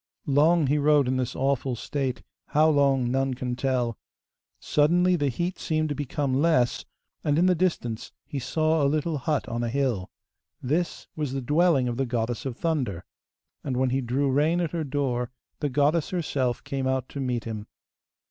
Long 0.25 0.65
he 0.65 0.79
rode 0.79 1.07
in 1.07 1.17
this 1.17 1.35
awful 1.35 1.75
state, 1.75 2.23
how 2.47 2.71
long 2.71 3.11
none 3.11 3.35
can 3.35 3.55
tell. 3.55 3.99
Suddenly 4.59 5.15
the 5.15 5.27
heat 5.29 5.59
seemed 5.59 5.89
to 5.89 5.93
become 5.95 6.33
less, 6.41 6.85
and, 7.23 7.37
in 7.37 7.45
the 7.45 7.53
distance, 7.53 8.11
he 8.25 8.39
saw 8.39 8.81
a 8.81 8.89
little 8.89 9.19
hut 9.19 9.47
on 9.47 9.63
a 9.63 9.69
hill. 9.69 10.09
This 10.59 11.05
was 11.15 11.33
the 11.33 11.39
dwelling 11.43 11.87
of 11.87 11.97
the 11.97 12.07
Goddess 12.07 12.47
of 12.47 12.57
Thunder, 12.57 13.05
and 13.63 13.77
when 13.77 13.91
he 13.91 14.01
drew 14.01 14.31
rein 14.31 14.59
at 14.59 14.71
her 14.71 14.83
door 14.83 15.29
the 15.59 15.69
goddess 15.69 16.09
herself 16.09 16.63
came 16.63 16.87
out 16.87 17.07
to 17.09 17.19
meet 17.19 17.43
him. 17.43 17.67